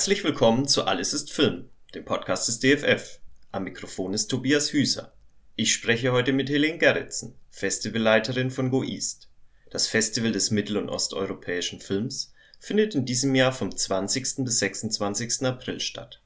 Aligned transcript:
Herzlich 0.00 0.24
willkommen 0.24 0.66
zu 0.66 0.84
Alles 0.84 1.12
ist 1.12 1.30
Film, 1.30 1.68
dem 1.94 2.06
Podcast 2.06 2.48
des 2.48 2.58
DFF. 2.58 3.20
Am 3.52 3.64
Mikrofon 3.64 4.14
ist 4.14 4.28
Tobias 4.28 4.72
Hüser. 4.72 5.12
Ich 5.56 5.74
spreche 5.74 6.12
heute 6.12 6.32
mit 6.32 6.48
Helene 6.48 6.78
Gerritsen, 6.78 7.34
Festivalleiterin 7.50 8.50
von 8.50 8.70
Go 8.70 8.82
East. 8.82 9.28
Das 9.68 9.88
Festival 9.88 10.32
des 10.32 10.50
mittel- 10.50 10.78
und 10.78 10.88
osteuropäischen 10.88 11.82
Films 11.82 12.32
findet 12.58 12.94
in 12.94 13.04
diesem 13.04 13.34
Jahr 13.34 13.52
vom 13.52 13.76
20. 13.76 14.36
bis 14.38 14.60
26. 14.60 15.44
April 15.44 15.80
statt. 15.80 16.22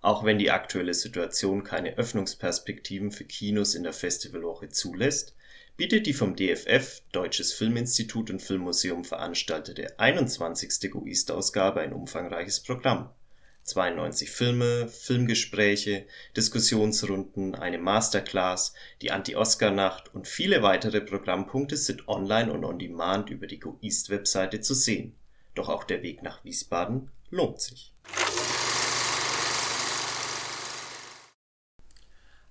Auch 0.00 0.24
wenn 0.24 0.38
die 0.38 0.50
aktuelle 0.50 0.94
Situation 0.94 1.64
keine 1.64 1.98
Öffnungsperspektiven 1.98 3.12
für 3.12 3.24
Kinos 3.24 3.74
in 3.74 3.82
der 3.82 3.92
Festivalwoche 3.92 4.70
zulässt, 4.70 5.34
bietet 5.76 6.06
die 6.06 6.14
vom 6.14 6.34
DFF 6.34 7.02
(Deutsches 7.12 7.52
Filminstitut 7.52 8.30
und 8.30 8.40
Filmmuseum) 8.40 9.04
veranstaltete 9.04 9.98
21. 9.98 10.90
GoEast-Ausgabe 10.90 11.82
ein 11.82 11.92
umfangreiches 11.92 12.60
Programm. 12.60 13.10
92 13.68 14.30
Filme, 14.30 14.88
Filmgespräche, 14.88 16.06
Diskussionsrunden, 16.36 17.54
eine 17.54 17.76
Masterclass, 17.76 18.72
die 19.02 19.10
Anti-Oscar-Nacht 19.10 20.14
und 20.14 20.26
viele 20.26 20.62
weitere 20.62 21.02
Programmpunkte 21.02 21.76
sind 21.76 22.08
online 22.08 22.50
und 22.50 22.64
on 22.64 22.78
demand 22.78 23.28
über 23.28 23.46
die 23.46 23.60
GoEast-Webseite 23.60 24.60
zu 24.62 24.72
sehen. 24.72 25.14
Doch 25.54 25.68
auch 25.68 25.84
der 25.84 26.02
Weg 26.02 26.22
nach 26.22 26.42
Wiesbaden 26.44 27.10
lohnt 27.28 27.60
sich. 27.60 27.92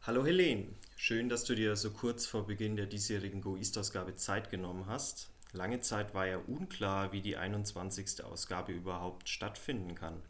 Hallo 0.04 0.24
Helene, 0.24 0.68
schön, 0.96 1.30
dass 1.30 1.44
du 1.46 1.56
dir 1.56 1.76
so 1.76 1.90
kurz 1.90 2.28
vor 2.28 2.46
Beginn 2.46 2.76
der 2.76 2.86
diesjährigen 2.86 3.42
Go 3.42 3.58
East 3.58 3.78
Ausgabe 3.78 4.16
Zeit 4.16 4.52
genommen 4.52 4.86
hast. 4.86 5.30
Lange 5.52 5.80
Zeit 5.80 6.14
war 6.14 6.28
ja 6.28 6.38
unklar, 6.38 7.12
wie 7.12 7.22
die 7.22 7.38
21. 7.38 8.24
Ausgabe 8.24 8.72
überhaupt 8.72 9.30
stattfinden 9.30 9.96
kann. 9.96 10.22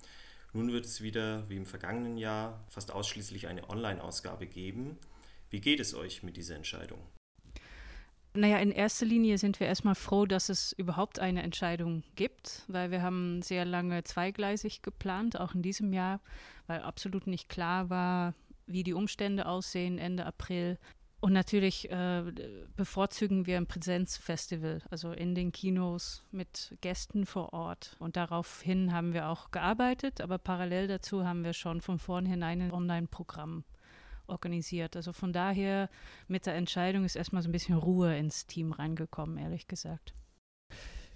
Nun 0.53 0.71
wird 0.71 0.85
es 0.85 1.01
wieder, 1.01 1.47
wie 1.49 1.57
im 1.57 1.65
vergangenen 1.65 2.17
Jahr, 2.17 2.65
fast 2.69 2.91
ausschließlich 2.91 3.47
eine 3.47 3.69
Online-Ausgabe 3.69 4.47
geben. 4.47 4.97
Wie 5.49 5.61
geht 5.61 5.79
es 5.79 5.93
euch 5.93 6.23
mit 6.23 6.37
dieser 6.37 6.55
Entscheidung? 6.55 6.99
Naja, 8.33 8.57
in 8.59 8.71
erster 8.71 9.05
Linie 9.05 9.39
sind 9.39 9.59
wir 9.59 9.65
erstmal 9.65 9.95
froh, 9.95 10.27
dass 10.27 10.49
es 10.49 10.71
überhaupt 10.73 11.17
eine 11.19 11.41
Entscheidung 11.41 12.03
gibt, 12.15 12.63
weil 12.67 12.91
wir 12.91 13.01
haben 13.01 13.41
sehr 13.41 13.65
lange 13.65 14.03
zweigleisig 14.03 14.83
geplant, 14.83 15.39
auch 15.39 15.55
in 15.55 15.63
diesem 15.63 15.91
Jahr, 15.91 16.19
weil 16.67 16.81
absolut 16.81 17.25
nicht 17.25 17.49
klar 17.49 17.89
war, 17.89 18.35
wie 18.67 18.83
die 18.83 18.93
Umstände 18.93 19.47
aussehen 19.47 19.97
Ende 19.97 20.25
April. 20.25 20.77
Und 21.19 21.33
natürlich 21.33 21.89
äh, 21.89 22.23
bevorzugen 22.75 23.47
wir 23.47 23.57
ein 23.57 23.65
Präsenzfestival, 23.65 24.83
also 24.91 25.11
in 25.11 25.33
den 25.33 25.51
Kinos 25.51 26.23
mit 26.31 26.77
Gästen 26.81 27.25
vor 27.25 27.53
Ort. 27.53 27.95
Und 27.97 28.17
daraufhin 28.17 28.93
haben 28.93 29.13
wir 29.13 29.27
auch 29.27 29.49
gearbeitet, 29.49 30.21
aber 30.21 30.37
parallel 30.37 30.87
dazu 30.87 31.25
haben 31.25 31.43
wir 31.43 31.53
schon 31.53 31.81
von 31.81 31.97
vornherein 31.97 32.61
ein 32.61 32.71
Online-Programm 32.71 33.63
organisiert. 34.27 34.95
Also 34.95 35.11
von 35.11 35.33
daher 35.33 35.89
mit 36.27 36.45
der 36.45 36.53
Entscheidung 36.53 37.03
ist 37.03 37.15
erstmal 37.15 37.41
so 37.41 37.49
ein 37.49 37.53
bisschen 37.53 37.77
Ruhe 37.77 38.15
ins 38.15 38.45
Team 38.45 38.71
reingekommen, 38.71 39.37
ehrlich 39.37 39.67
gesagt. 39.67 40.13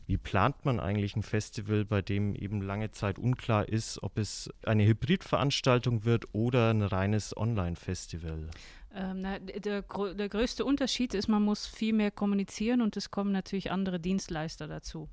Wie 0.07 0.17
plant 0.17 0.65
man 0.65 0.79
eigentlich 0.79 1.15
ein 1.15 1.23
Festival, 1.23 1.85
bei 1.85 2.01
dem 2.01 2.35
eben 2.35 2.61
lange 2.61 2.91
Zeit 2.91 3.19
unklar 3.19 3.69
ist, 3.69 4.01
ob 4.01 4.17
es 4.17 4.49
eine 4.65 4.85
Hybridveranstaltung 4.85 6.05
wird 6.05 6.25
oder 6.33 6.71
ein 6.71 6.81
reines 6.81 7.37
Online-Festival? 7.37 8.49
Ähm, 8.93 9.23
der, 9.23 9.81
der 9.81 10.29
größte 10.29 10.65
Unterschied 10.65 11.13
ist, 11.13 11.27
man 11.27 11.43
muss 11.43 11.65
viel 11.65 11.93
mehr 11.93 12.11
kommunizieren 12.11 12.81
und 12.81 12.97
es 12.97 13.11
kommen 13.11 13.31
natürlich 13.31 13.71
andere 13.71 13.99
Dienstleister 13.99 14.67
dazu. 14.67 15.09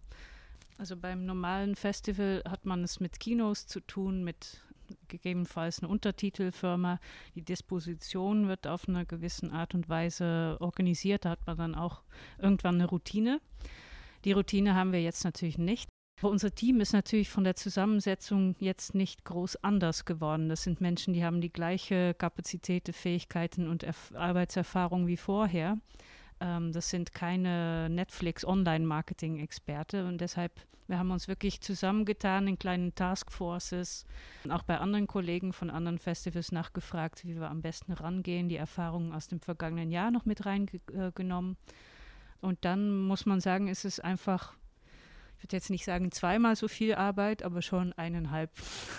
Also 0.78 0.96
beim 0.96 1.26
normalen 1.26 1.74
Festival 1.74 2.42
hat 2.48 2.64
man 2.64 2.84
es 2.84 3.00
mit 3.00 3.18
Kinos 3.18 3.66
zu 3.66 3.80
tun, 3.80 4.24
mit 4.24 4.60
gegebenenfalls 5.08 5.80
einer 5.80 5.90
Untertitelfirma. 5.90 7.00
Die 7.34 7.42
Disposition 7.42 8.48
wird 8.48 8.66
auf 8.66 8.88
eine 8.88 9.04
gewisse 9.04 9.52
Art 9.52 9.74
und 9.74 9.88
Weise 9.88 10.56
organisiert. 10.60 11.24
Da 11.24 11.30
hat 11.30 11.46
man 11.46 11.56
dann 11.56 11.74
auch 11.74 12.02
irgendwann 12.38 12.76
eine 12.76 12.86
Routine. 12.86 13.40
Die 14.24 14.32
Routine 14.32 14.74
haben 14.74 14.92
wir 14.92 15.02
jetzt 15.02 15.24
natürlich 15.24 15.58
nicht. 15.58 15.88
Aber 16.20 16.30
unser 16.30 16.52
Team 16.52 16.80
ist 16.80 16.92
natürlich 16.92 17.30
von 17.30 17.44
der 17.44 17.54
Zusammensetzung 17.54 18.56
jetzt 18.58 18.92
nicht 18.94 19.24
groß 19.24 19.62
anders 19.62 20.04
geworden. 20.04 20.48
Das 20.48 20.64
sind 20.64 20.80
Menschen, 20.80 21.14
die 21.14 21.24
haben 21.24 21.40
die 21.40 21.52
gleiche 21.52 22.12
Kapazität, 22.14 22.92
Fähigkeiten 22.94 23.68
und 23.68 23.84
Erf 23.84 24.12
Arbeitserfahrung 24.14 25.06
wie 25.06 25.16
vorher. 25.16 25.78
Ähm, 26.40 26.72
das 26.72 26.90
sind 26.90 27.12
keine 27.12 27.88
Netflix-Online-Marketing-Experte 27.90 30.06
und 30.06 30.20
deshalb, 30.20 30.52
wir 30.88 30.98
haben 30.98 31.12
uns 31.12 31.28
wirklich 31.28 31.60
zusammengetan 31.60 32.48
in 32.48 32.58
kleinen 32.58 32.96
Taskforces, 32.96 34.04
auch 34.48 34.62
bei 34.62 34.78
anderen 34.78 35.06
Kollegen 35.06 35.52
von 35.52 35.68
anderen 35.70 35.98
Festivals 35.98 36.50
nachgefragt, 36.50 37.24
wie 37.24 37.36
wir 37.36 37.50
am 37.50 37.60
besten 37.62 37.92
rangehen, 37.92 38.48
die 38.48 38.56
Erfahrungen 38.56 39.12
aus 39.12 39.28
dem 39.28 39.40
vergangenen 39.40 39.92
Jahr 39.92 40.10
noch 40.10 40.24
mit 40.24 40.46
reingenommen. 40.46 41.52
Äh, 41.52 41.56
und 42.40 42.64
dann 42.64 43.02
muss 43.02 43.26
man 43.26 43.40
sagen, 43.40 43.68
ist 43.68 43.84
es 43.84 44.00
einfach, 44.00 44.54
ich 45.38 45.44
würde 45.44 45.56
jetzt 45.56 45.70
nicht 45.70 45.84
sagen 45.84 46.10
zweimal 46.10 46.56
so 46.56 46.66
viel 46.66 46.96
Arbeit, 46.96 47.44
aber 47.44 47.62
schon 47.62 47.92
eineinhalb 47.92 48.50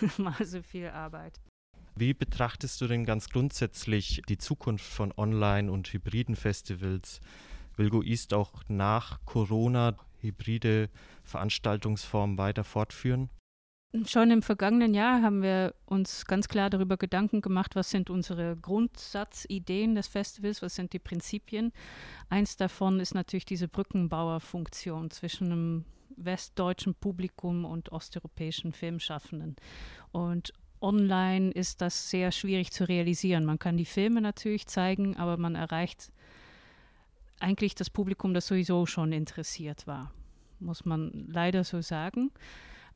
Mal 0.18 0.46
so 0.46 0.62
viel 0.62 0.88
Arbeit. 0.88 1.40
Wie 1.96 2.14
betrachtest 2.14 2.80
du 2.80 2.88
denn 2.88 3.04
ganz 3.04 3.30
grundsätzlich 3.30 4.22
die 4.30 4.38
Zukunft 4.38 4.86
von 4.86 5.14
Online- 5.18 5.70
und 5.70 5.92
hybriden 5.92 6.38
Festivals? 6.38 7.20
Will 7.76 7.90
Go 7.90 8.02
East 8.02 8.34
auch 8.34 8.64
nach 8.70 9.20
Corona 9.26 9.98
hybride 10.22 10.90
Veranstaltungsformen 11.24 12.38
weiter 12.38 12.64
fortführen? 12.64 13.30
Schon 14.06 14.32
im 14.32 14.44
vergangenen 14.44 14.94
Jahr 14.94 15.22
haben 15.22 15.42
wir 15.42 15.74
uns 15.86 16.26
ganz 16.26 16.48
klar 16.48 16.70
darüber 16.70 16.96
Gedanken 16.96 17.42
gemacht, 17.42 17.76
was 17.76 17.90
sind 17.90 18.10
unsere 18.10 18.56
Grundsatzideen 18.56 19.96
des 19.96 20.08
Festivals, 20.08 20.62
was 20.62 20.76
sind 20.76 20.94
die 20.94 21.00
Prinzipien. 21.00 21.74
Eins 22.30 22.56
davon 22.56 23.00
ist 23.00 23.14
natürlich 23.14 23.46
diese 23.46 23.68
Brückenbauerfunktion 23.68 25.10
zwischen 25.10 25.52
einem 25.52 25.86
westdeutschen 26.24 26.96
Publikum 26.96 27.66
und 27.66 27.92
osteuropäischen 27.92 28.74
Filmschaffenden. 28.74 29.56
Und 30.12 30.54
online 30.82 31.52
ist 31.52 31.82
das 31.82 32.10
sehr 32.10 32.32
schwierig 32.32 32.72
zu 32.72 32.88
realisieren. 32.88 33.46
Man 33.46 33.60
kann 33.60 33.78
die 33.78 33.86
Filme 33.86 34.22
natürlich 34.22 34.68
zeigen, 34.68 35.18
aber 35.18 35.38
man 35.38 35.56
erreicht 35.56 36.12
eigentlich 37.40 37.76
das 37.76 37.90
Publikum, 37.90 38.34
das 38.34 38.48
sowieso 38.48 38.86
schon 38.86 39.12
interessiert 39.12 39.88
war, 39.88 40.12
muss 40.60 40.86
man 40.86 41.28
leider 41.28 41.64
so 41.64 41.82
sagen. 41.82 42.32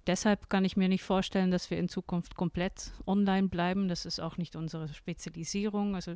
Deshalb 0.06 0.50
kann 0.50 0.66
ich 0.66 0.75
mir 0.75 0.90
nicht 0.90 1.03
vorstellen, 1.03 1.50
dass 1.50 1.69
wir 1.69 1.78
in 1.78 1.88
Zukunft 1.88 2.36
komplett 2.36 2.91
online 3.08 3.47
bleiben. 3.47 3.88
Das 3.88 4.06
ist 4.06 4.19
auch 4.19 4.38
nicht 4.38 4.56
unsere 4.56 4.90
Spezialisierung. 4.90 5.96
Also 5.96 6.16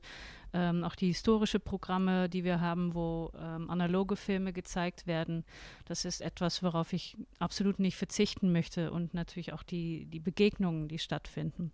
ähm, 0.53 0.83
auch 0.83 0.95
die 0.95 1.07
historische 1.07 1.59
Programme, 1.59 2.27
die 2.27 2.43
wir 2.43 2.59
haben, 2.59 2.93
wo 2.93 3.31
ähm, 3.39 3.69
analoge 3.69 4.17
Filme 4.17 4.51
gezeigt 4.51 5.07
werden, 5.07 5.45
das 5.85 6.03
ist 6.03 6.21
etwas, 6.21 6.63
worauf 6.63 6.91
ich 6.91 7.17
absolut 7.39 7.79
nicht 7.79 7.95
verzichten 7.95 8.51
möchte 8.51 8.91
und 8.91 9.13
natürlich 9.13 9.53
auch 9.53 9.63
die, 9.63 10.05
die 10.05 10.19
Begegnungen, 10.19 10.89
die 10.89 10.99
stattfinden. 10.99 11.71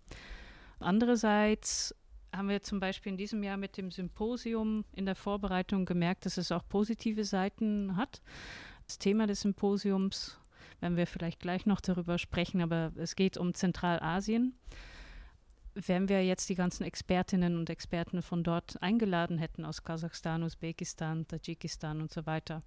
Andererseits 0.78 1.96
haben 2.32 2.48
wir 2.48 2.62
zum 2.62 2.80
Beispiel 2.80 3.10
in 3.12 3.18
diesem 3.18 3.42
Jahr 3.42 3.56
mit 3.56 3.76
dem 3.76 3.90
Symposium 3.90 4.84
in 4.92 5.06
der 5.06 5.14
Vorbereitung 5.14 5.84
gemerkt, 5.84 6.26
dass 6.26 6.36
es 6.36 6.52
auch 6.52 6.66
positive 6.68 7.24
Seiten 7.24 7.96
hat. 7.96 8.22
Das 8.86 8.98
Thema 8.98 9.26
des 9.26 9.40
Symposiums 9.40 10.38
werden 10.84 10.98
wir 10.98 11.06
vielleicht 11.06 11.40
gleich 11.40 11.64
noch 11.64 11.80
darüber 11.80 12.18
sprechen, 12.18 12.60
aber 12.60 12.92
es 12.96 13.16
geht 13.16 13.38
um 13.38 13.54
Zentralasien. 13.54 14.54
Wenn 15.74 16.10
wir 16.10 16.24
jetzt 16.24 16.50
die 16.50 16.54
ganzen 16.54 16.84
Expertinnen 16.84 17.56
und 17.56 17.70
Experten 17.70 18.20
von 18.20 18.44
dort 18.44 18.80
eingeladen 18.82 19.38
hätten, 19.38 19.64
aus 19.64 19.82
Kasachstan, 19.82 20.42
Usbekistan, 20.42 21.26
Tadschikistan 21.26 22.02
und 22.02 22.12
so 22.12 22.26
weiter, 22.26 22.62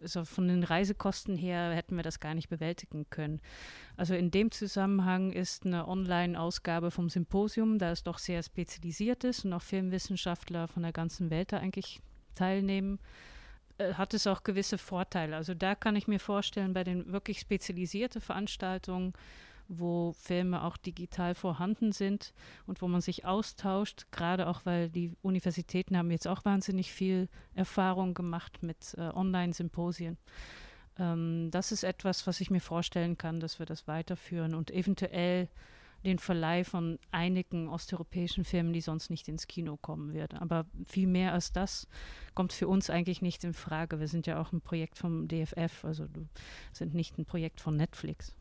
also 0.00 0.24
von 0.24 0.48
den 0.48 0.64
Reisekosten 0.64 1.36
her 1.36 1.72
hätten 1.74 1.96
wir 1.96 2.02
das 2.02 2.18
gar 2.18 2.34
nicht 2.34 2.48
bewältigen 2.48 3.06
können. 3.10 3.40
Also 3.98 4.14
in 4.14 4.30
dem 4.30 4.50
Zusammenhang 4.50 5.30
ist 5.30 5.66
eine 5.66 5.86
Online-Ausgabe 5.86 6.90
vom 6.90 7.10
Symposium, 7.10 7.78
da 7.78 7.90
es 7.90 8.02
doch 8.02 8.18
sehr 8.18 8.42
spezialisiert 8.42 9.22
ist 9.24 9.44
und 9.44 9.52
auch 9.52 9.62
Filmwissenschaftler 9.62 10.66
von 10.66 10.82
der 10.82 10.92
ganzen 10.92 11.28
Welt 11.28 11.52
da 11.52 11.58
eigentlich 11.58 12.00
teilnehmen, 12.34 12.98
hat 13.78 14.14
es 14.14 14.26
auch 14.26 14.42
gewisse 14.42 14.78
Vorteile. 14.78 15.36
Also 15.36 15.54
da 15.54 15.74
kann 15.74 15.96
ich 15.96 16.08
mir 16.08 16.20
vorstellen, 16.20 16.72
bei 16.72 16.84
den 16.84 17.12
wirklich 17.12 17.40
spezialisierten 17.40 18.20
Veranstaltungen, 18.20 19.12
wo 19.68 20.14
Filme 20.18 20.64
auch 20.64 20.76
digital 20.78 21.34
vorhanden 21.34 21.92
sind 21.92 22.32
und 22.66 22.80
wo 22.80 22.88
man 22.88 23.02
sich 23.02 23.26
austauscht, 23.26 24.06
gerade 24.10 24.46
auch 24.46 24.64
weil 24.64 24.88
die 24.88 25.12
Universitäten 25.20 25.96
haben 25.96 26.10
jetzt 26.10 26.26
auch 26.26 26.44
wahnsinnig 26.44 26.90
viel 26.90 27.28
Erfahrung 27.54 28.14
gemacht 28.14 28.62
mit 28.62 28.94
äh, 28.96 29.02
Online-Symposien. 29.02 30.16
Ähm, 30.98 31.50
das 31.50 31.70
ist 31.70 31.84
etwas, 31.84 32.26
was 32.26 32.40
ich 32.40 32.50
mir 32.50 32.60
vorstellen 32.60 33.18
kann, 33.18 33.40
dass 33.40 33.58
wir 33.58 33.66
das 33.66 33.86
weiterführen 33.86 34.54
und 34.54 34.70
eventuell 34.70 35.48
den 36.08 36.18
Verleih 36.18 36.64
von 36.64 36.98
einigen 37.10 37.68
osteuropäischen 37.68 38.44
Filmen, 38.44 38.72
die 38.72 38.80
sonst 38.80 39.10
nicht 39.10 39.28
ins 39.28 39.46
Kino 39.46 39.76
kommen 39.76 40.12
wird. 40.12 40.34
Aber 40.34 40.66
viel 40.86 41.06
mehr 41.06 41.32
als 41.32 41.52
das 41.52 41.86
kommt 42.34 42.52
für 42.52 42.66
uns 42.66 42.90
eigentlich 42.90 43.22
nicht 43.22 43.44
in 43.44 43.52
Frage. 43.52 44.00
Wir 44.00 44.08
sind 44.08 44.26
ja 44.26 44.40
auch 44.40 44.52
ein 44.52 44.60
Projekt 44.60 44.98
vom 44.98 45.28
DFF, 45.28 45.84
also 45.84 46.06
sind 46.72 46.94
nicht 46.94 47.18
ein 47.18 47.26
Projekt 47.26 47.60
von 47.60 47.76
Netflix. 47.76 48.34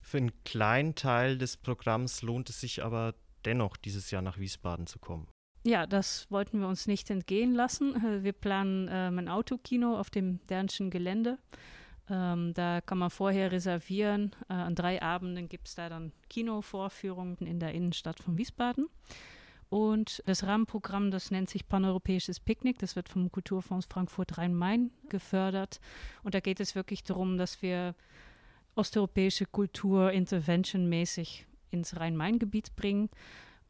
Für 0.00 0.18
einen 0.18 0.32
kleinen 0.44 0.94
Teil 0.94 1.38
des 1.38 1.56
Programms 1.56 2.22
lohnt 2.22 2.50
es 2.50 2.60
sich 2.60 2.84
aber 2.84 3.14
dennoch, 3.44 3.76
dieses 3.76 4.10
Jahr 4.10 4.22
nach 4.22 4.38
Wiesbaden 4.38 4.86
zu 4.86 4.98
kommen. 4.98 5.28
Ja, 5.64 5.86
das 5.86 6.30
wollten 6.30 6.60
wir 6.60 6.68
uns 6.68 6.86
nicht 6.86 7.10
entgehen 7.10 7.52
lassen. 7.52 8.22
Wir 8.22 8.32
planen 8.32 8.88
ähm, 8.90 9.18
ein 9.18 9.28
Autokino 9.28 9.98
auf 9.98 10.10
dem 10.10 10.38
Dernschen 10.46 10.90
Gelände. 10.90 11.38
Ähm, 12.08 12.52
da 12.54 12.80
kann 12.80 12.98
man 12.98 13.10
vorher 13.10 13.50
reservieren. 13.52 14.34
Äh, 14.48 14.54
an 14.54 14.74
drei 14.74 15.02
Abenden 15.02 15.48
gibt 15.48 15.68
es 15.68 15.74
da 15.74 15.88
dann 15.88 16.12
Kinovorführungen 16.28 17.38
in 17.38 17.58
der 17.58 17.72
Innenstadt 17.72 18.20
von 18.20 18.38
Wiesbaden. 18.38 18.88
Und 19.68 20.22
das 20.26 20.44
Rahmenprogramm, 20.44 21.10
das 21.10 21.32
nennt 21.32 21.50
sich 21.50 21.68
Paneuropäisches 21.68 22.38
Picknick. 22.38 22.78
Das 22.78 22.94
wird 22.94 23.08
vom 23.08 23.32
Kulturfonds 23.32 23.86
Frankfurt 23.86 24.38
Rhein-Main 24.38 24.92
gefördert. 25.08 25.80
Und 26.22 26.34
da 26.34 26.40
geht 26.40 26.60
es 26.60 26.76
wirklich 26.76 27.02
darum, 27.02 27.36
dass 27.36 27.62
wir 27.62 27.94
osteuropäische 28.76 29.46
Kultur 29.46 30.12
interventionmäßig 30.12 31.46
ins 31.70 31.98
Rhein-Main-Gebiet 31.98 32.76
bringen. 32.76 33.10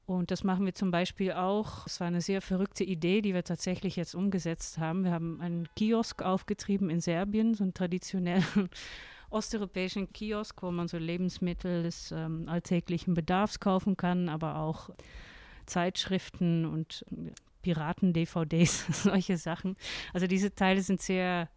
Und 0.06 0.30
das 0.30 0.44
machen 0.44 0.64
wir 0.64 0.74
zum 0.74 0.92
Beispiel 0.92 1.32
auch. 1.32 1.84
Es 1.86 1.98
war 1.98 2.06
eine 2.06 2.20
sehr 2.20 2.40
verrückte 2.40 2.84
Idee, 2.84 3.22
die 3.22 3.34
wir 3.34 3.42
tatsächlich 3.42 3.96
jetzt 3.96 4.14
umgesetzt 4.14 4.78
haben. 4.78 5.02
Wir 5.02 5.10
haben 5.10 5.40
einen 5.40 5.68
Kiosk 5.74 6.22
aufgetrieben 6.22 6.90
in 6.90 7.00
Serbien, 7.00 7.54
so 7.54 7.64
einen 7.64 7.74
traditionellen 7.74 8.44
osteuropäischen 9.30 10.12
Kiosk, 10.12 10.62
wo 10.62 10.70
man 10.70 10.86
so 10.86 10.96
Lebensmittel 10.96 11.82
des 11.82 12.12
ähm, 12.12 12.48
alltäglichen 12.48 13.14
Bedarfs 13.14 13.58
kaufen 13.58 13.96
kann, 13.96 14.28
aber 14.28 14.60
auch 14.60 14.90
Zeitschriften 15.66 16.64
und 16.66 17.04
Piraten-DVDs, 17.62 18.86
solche 19.02 19.36
Sachen. 19.36 19.76
Also 20.12 20.28
diese 20.28 20.54
Teile 20.54 20.82
sind 20.82 21.02
sehr, 21.02 21.48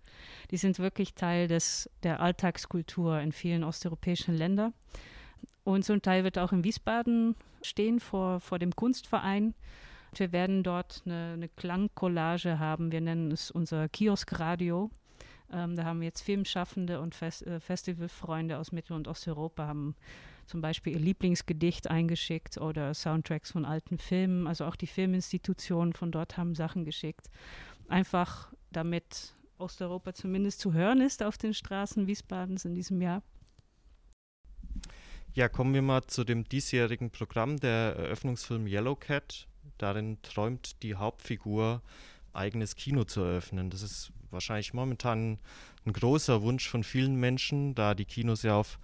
die 0.49 0.57
sind 0.57 0.79
wirklich 0.79 1.13
Teil 1.13 1.47
des, 1.47 1.87
der 2.01 2.19
Alltagskultur 2.19 3.19
in 3.19 3.31
vielen 3.31 3.63
osteuropäischen 3.63 4.33
Ländern. 4.33 4.73
Und 5.63 5.85
so 5.85 5.93
ein 5.93 6.01
Teil 6.01 6.23
wird 6.23 6.37
auch 6.37 6.51
in 6.51 6.63
Wiesbaden 6.63 7.35
stehen 7.61 7.99
vor, 7.99 8.39
vor 8.39 8.59
dem 8.59 8.75
Kunstverein. 8.75 9.53
Wir 10.15 10.31
werden 10.31 10.63
dort 10.63 11.03
eine, 11.05 11.33
eine 11.33 11.49
Klangcollage 11.49 12.57
haben. 12.57 12.91
Wir 12.91 13.01
nennen 13.01 13.31
es 13.31 13.51
unser 13.51 13.89
Kioskradio. 13.89 14.89
Ähm, 15.51 15.75
da 15.75 15.85
haben 15.85 16.01
jetzt 16.01 16.21
Filmschaffende 16.21 16.99
und 16.99 17.15
Fest, 17.15 17.45
äh, 17.45 17.59
Festivalfreunde 17.59 18.57
aus 18.57 18.71
Mittel- 18.71 18.95
und 18.95 19.07
Osteuropa 19.07 19.67
haben 19.67 19.95
zum 20.45 20.61
Beispiel 20.61 20.93
ihr 20.93 20.99
Lieblingsgedicht 20.99 21.89
eingeschickt 21.89 22.57
oder 22.57 22.93
Soundtracks 22.93 23.51
von 23.51 23.65
alten 23.65 23.99
Filmen. 23.99 24.47
Also 24.47 24.65
auch 24.65 24.75
die 24.75 24.87
Filminstitutionen 24.87 25.93
von 25.93 26.11
dort 26.11 26.37
haben 26.37 26.55
Sachen 26.55 26.85
geschickt. 26.85 27.29
Einfach 27.87 28.51
damit 28.71 29.35
Osteuropa 29.59 30.13
zumindest 30.13 30.59
zu 30.59 30.73
hören 30.73 31.01
ist 31.01 31.21
auf 31.21 31.37
den 31.37 31.53
Straßen 31.53 32.07
Wiesbadens 32.07 32.65
in 32.65 32.73
diesem 32.73 33.01
Jahr. 33.01 33.21
Ja, 35.35 35.47
kommen 35.47 35.75
wir 35.75 35.83
mal 35.83 36.03
zu 36.07 36.23
dem 36.23 36.43
diesjährigen 36.49 37.11
Programm, 37.11 37.59
der 37.59 37.95
Eröffnungsfilm 37.95 38.65
Yellow 38.65 38.95
Cat. 38.95 39.47
Darin 39.77 40.17
träumt 40.23 40.81
die 40.81 40.95
Hauptfigur, 40.95 41.83
eigenes 42.33 42.75
Kino 42.75 43.03
zu 43.03 43.21
eröffnen. 43.21 43.69
Das 43.69 43.83
ist 43.83 44.11
wahrscheinlich 44.31 44.73
momentan 44.73 45.37
ein 45.85 45.93
großer 45.93 46.41
Wunsch 46.41 46.67
von 46.67 46.83
vielen 46.83 47.15
Menschen, 47.15 47.75
da 47.75 47.93
die 47.93 48.05
Kinos 48.05 48.41
ja 48.41 48.55
auf 48.55 48.79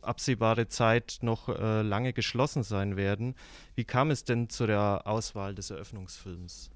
absehbare 0.00 0.68
Zeit 0.68 1.18
noch 1.22 1.48
äh, 1.48 1.82
lange 1.82 2.12
geschlossen 2.12 2.62
sein 2.62 2.96
werden. 2.96 3.34
Wie 3.74 3.84
kam 3.84 4.12
es 4.12 4.22
denn 4.22 4.48
zu 4.48 4.68
der 4.68 5.02
Auswahl 5.04 5.54
des 5.56 5.70
Eröffnungsfilms? 5.70 6.70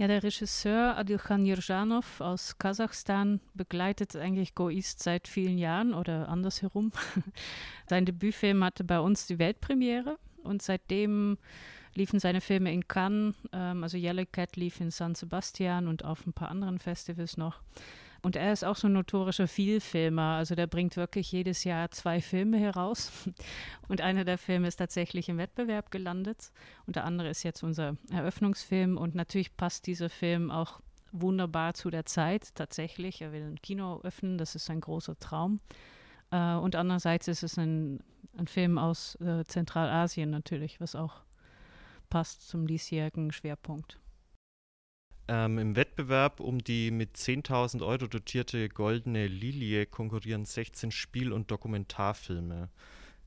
Ja, 0.00 0.06
der 0.06 0.22
Regisseur 0.22 0.96
Adilkhan 0.96 1.44
Yurjanov 1.44 2.22
aus 2.22 2.56
Kasachstan 2.56 3.38
begleitet 3.52 4.16
eigentlich 4.16 4.54
Go 4.54 4.70
East 4.70 5.02
seit 5.02 5.28
vielen 5.28 5.58
Jahren 5.58 5.92
oder 5.92 6.30
andersherum. 6.30 6.90
Sein 7.86 8.06
Debütfilm 8.06 8.64
hatte 8.64 8.82
bei 8.82 8.98
uns 8.98 9.26
die 9.26 9.38
Weltpremiere 9.38 10.18
und 10.42 10.62
seitdem 10.62 11.36
liefen 11.94 12.18
seine 12.18 12.40
Filme 12.40 12.72
in 12.72 12.88
Cannes, 12.88 13.34
ähm, 13.52 13.82
also 13.82 13.98
Yellow 13.98 14.24
Cat 14.24 14.56
lief 14.56 14.80
in 14.80 14.90
San 14.90 15.14
Sebastian 15.14 15.86
und 15.86 16.02
auf 16.02 16.26
ein 16.26 16.32
paar 16.32 16.48
anderen 16.48 16.78
Festivals 16.78 17.36
noch. 17.36 17.60
Und 18.22 18.36
er 18.36 18.52
ist 18.52 18.64
auch 18.64 18.76
so 18.76 18.86
ein 18.88 18.92
notorischer 18.92 19.48
Vielfilmer. 19.48 20.36
Also 20.36 20.54
der 20.54 20.66
bringt 20.66 20.96
wirklich 20.96 21.32
jedes 21.32 21.64
Jahr 21.64 21.90
zwei 21.90 22.20
Filme 22.20 22.58
heraus. 22.58 23.10
Und 23.88 24.00
einer 24.00 24.24
der 24.24 24.38
Filme 24.38 24.68
ist 24.68 24.76
tatsächlich 24.76 25.28
im 25.28 25.38
Wettbewerb 25.38 25.90
gelandet. 25.90 26.52
Und 26.86 26.96
der 26.96 27.04
andere 27.04 27.28
ist 27.30 27.42
jetzt 27.42 27.62
unser 27.62 27.96
Eröffnungsfilm. 28.12 28.98
Und 28.98 29.14
natürlich 29.14 29.56
passt 29.56 29.86
dieser 29.86 30.10
Film 30.10 30.50
auch 30.50 30.80
wunderbar 31.12 31.74
zu 31.74 31.90
der 31.90 32.04
Zeit. 32.04 32.54
Tatsächlich, 32.54 33.22
er 33.22 33.32
will 33.32 33.42
ein 33.42 33.60
Kino 33.62 34.00
öffnen. 34.02 34.38
Das 34.38 34.54
ist 34.54 34.68
ein 34.70 34.80
großer 34.80 35.18
Traum. 35.18 35.60
Äh, 36.30 36.54
und 36.54 36.76
andererseits 36.76 37.28
ist 37.28 37.42
es 37.42 37.58
ein, 37.58 38.00
ein 38.36 38.46
Film 38.46 38.78
aus 38.78 39.14
äh, 39.16 39.44
Zentralasien 39.44 40.30
natürlich, 40.30 40.80
was 40.80 40.94
auch 40.94 41.22
passt 42.10 42.48
zum 42.48 42.66
diesjährigen 42.66 43.32
Schwerpunkt. 43.32 43.98
Ähm, 45.28 45.58
Im 45.58 45.76
Wettbewerb 45.76 46.40
um 46.40 46.58
die 46.58 46.90
mit 46.90 47.16
10.000 47.16 47.84
Euro 47.86 48.06
dotierte 48.06 48.68
Goldene 48.68 49.26
Lilie 49.26 49.86
konkurrieren 49.86 50.44
16 50.44 50.90
Spiel- 50.90 51.32
und 51.32 51.50
Dokumentarfilme. 51.50 52.68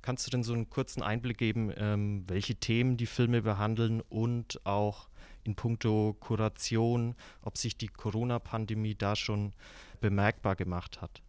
Kannst 0.02 0.28
du 0.28 0.32
denn 0.32 0.44
so 0.44 0.54
einen 0.54 0.70
kurzen 0.70 1.02
Einblick 1.02 1.38
geben, 1.38 1.72
ähm, 1.78 2.26
welche 2.28 2.56
Themen 2.56 2.98
die 2.98 3.06
Filme 3.06 3.42
behandeln 3.42 4.02
und 4.10 4.66
auch 4.66 5.08
in 5.46 5.56
puncto 5.56 6.16
Kuration, 6.20 7.16
ob 7.42 7.58
sich 7.58 7.78
die 7.78 7.88
Corona-Pandemie 7.88 8.96
da 8.96 9.16
schon 9.16 9.54
bemerkbar 10.02 10.56
gemacht 10.56 11.02
hat? 11.02 11.22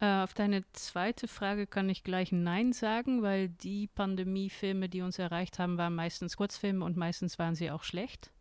Äh, 0.00 0.22
auf 0.22 0.34
deine 0.34 0.64
zweite 0.72 1.28
Frage 1.28 1.66
kann 1.66 1.88
ich 1.88 2.04
gleich 2.04 2.30
Nein 2.30 2.72
sagen, 2.72 3.22
weil 3.22 3.48
die 3.48 3.86
Pandemiefilme, 3.86 4.88
die 4.88 5.02
uns 5.02 5.18
erreicht 5.18 5.58
haben, 5.58 5.78
waren 5.78 5.94
meistens 5.94 6.36
Kurzfilme 6.36 6.84
und 6.84 6.96
meistens 6.96 7.38
waren 7.38 7.54
sie 7.54 7.70
auch 7.70 7.82
schlecht. 7.82 8.33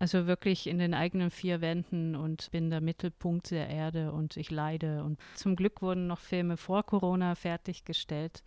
Also 0.00 0.28
wirklich 0.28 0.68
in 0.68 0.78
den 0.78 0.94
eigenen 0.94 1.30
vier 1.30 1.60
Wänden 1.60 2.14
und 2.14 2.52
bin 2.52 2.70
der 2.70 2.80
Mittelpunkt 2.80 3.50
der 3.50 3.68
Erde 3.68 4.12
und 4.12 4.36
ich 4.36 4.50
leide. 4.50 5.02
Und 5.02 5.18
zum 5.34 5.56
Glück 5.56 5.82
wurden 5.82 6.06
noch 6.06 6.20
Filme 6.20 6.56
vor 6.56 6.84
Corona 6.84 7.34
fertiggestellt. 7.34 8.44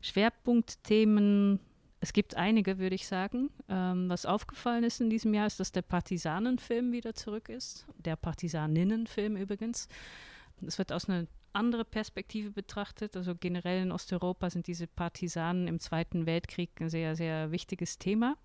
Schwerpunktthemen, 0.00 1.60
es 2.00 2.14
gibt 2.14 2.34
einige, 2.34 2.78
würde 2.78 2.94
ich 2.94 3.06
sagen. 3.06 3.50
Ähm, 3.68 4.08
was 4.08 4.24
aufgefallen 4.24 4.84
ist 4.84 5.02
in 5.02 5.10
diesem 5.10 5.34
Jahr, 5.34 5.46
ist, 5.46 5.60
dass 5.60 5.70
der 5.70 5.82
Partisanenfilm 5.82 6.92
wieder 6.92 7.14
zurück 7.14 7.50
ist. 7.50 7.86
Der 7.98 8.16
Partisaninnenfilm 8.16 9.36
übrigens. 9.36 9.86
Es 10.66 10.78
wird 10.78 10.92
aus 10.92 11.10
einer 11.10 11.26
anderen 11.52 11.84
Perspektive 11.84 12.52
betrachtet. 12.52 13.18
Also 13.18 13.34
generell 13.34 13.82
in 13.82 13.92
Osteuropa 13.92 14.48
sind 14.48 14.66
diese 14.66 14.86
Partisanen 14.86 15.68
im 15.68 15.78
Zweiten 15.78 16.24
Weltkrieg 16.24 16.70
ein 16.80 16.88
sehr, 16.88 17.16
sehr 17.16 17.50
wichtiges 17.52 17.98
Thema 17.98 18.38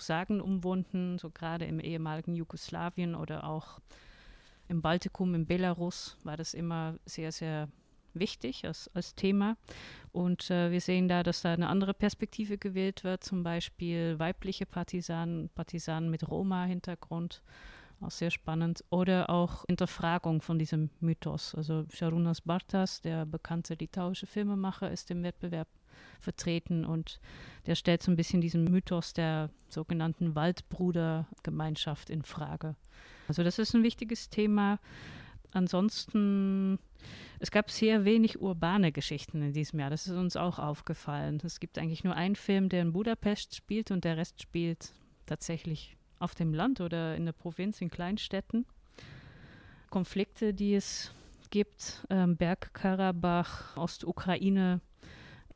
sagenumwunden, 0.00 1.18
so 1.18 1.30
gerade 1.30 1.64
im 1.64 1.80
ehemaligen 1.80 2.34
Jugoslawien 2.34 3.14
oder 3.14 3.44
auch 3.44 3.80
im 4.68 4.82
Baltikum, 4.82 5.34
in 5.34 5.46
Belarus 5.46 6.16
war 6.24 6.36
das 6.36 6.54
immer 6.54 6.98
sehr, 7.06 7.32
sehr 7.32 7.68
wichtig 8.14 8.64
als, 8.64 8.90
als 8.94 9.14
Thema. 9.14 9.56
Und 10.12 10.50
äh, 10.50 10.70
wir 10.70 10.80
sehen 10.80 11.08
da, 11.08 11.22
dass 11.22 11.42
da 11.42 11.52
eine 11.52 11.68
andere 11.68 11.94
Perspektive 11.94 12.58
gewählt 12.58 13.04
wird, 13.04 13.24
zum 13.24 13.42
Beispiel 13.42 14.18
weibliche 14.18 14.66
Partisanen, 14.66 15.48
Partisanen 15.50 16.10
mit 16.10 16.28
Roma-Hintergrund, 16.28 17.42
auch 18.00 18.10
sehr 18.10 18.30
spannend. 18.30 18.84
Oder 18.90 19.30
auch 19.30 19.64
Hinterfragung 19.66 20.42
von 20.42 20.58
diesem 20.58 20.90
Mythos. 21.00 21.54
Also 21.54 21.84
Sharunas 21.92 22.42
Bartas, 22.42 23.00
der 23.00 23.26
bekannte 23.26 23.74
litauische 23.74 24.26
Filmemacher, 24.26 24.90
ist 24.90 25.10
im 25.10 25.22
Wettbewerb 25.22 25.68
vertreten 26.20 26.84
und 26.84 27.20
der 27.66 27.74
stellt 27.74 28.02
so 28.02 28.10
ein 28.10 28.16
bisschen 28.16 28.40
diesen 28.40 28.64
Mythos 28.64 29.12
der 29.12 29.50
sogenannten 29.68 30.34
Waldbrudergemeinschaft 30.34 32.10
in 32.10 32.22
Frage. 32.22 32.76
Also 33.28 33.44
das 33.44 33.58
ist 33.58 33.74
ein 33.74 33.82
wichtiges 33.82 34.30
Thema. 34.30 34.78
Ansonsten, 35.52 36.78
es 37.38 37.50
gab 37.50 37.70
sehr 37.70 38.04
wenig 38.04 38.40
urbane 38.40 38.92
Geschichten 38.92 39.42
in 39.42 39.52
diesem 39.52 39.80
Jahr. 39.80 39.90
Das 39.90 40.06
ist 40.06 40.14
uns 40.14 40.36
auch 40.36 40.58
aufgefallen. 40.58 41.40
Es 41.42 41.60
gibt 41.60 41.78
eigentlich 41.78 42.04
nur 42.04 42.14
einen 42.14 42.36
Film, 42.36 42.68
der 42.68 42.82
in 42.82 42.92
Budapest 42.92 43.54
spielt 43.54 43.90
und 43.90 44.04
der 44.04 44.16
Rest 44.16 44.42
spielt 44.42 44.92
tatsächlich 45.26 45.96
auf 46.18 46.34
dem 46.34 46.52
Land 46.52 46.80
oder 46.80 47.16
in 47.16 47.24
der 47.24 47.32
Provinz, 47.32 47.80
in 47.80 47.90
Kleinstädten. 47.90 48.66
Konflikte, 49.90 50.52
die 50.52 50.74
es 50.74 51.12
gibt, 51.50 52.06
ähm, 52.10 52.36
Bergkarabach, 52.36 53.76
Ostukraine, 53.76 54.80